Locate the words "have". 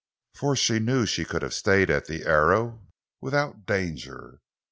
1.43-1.53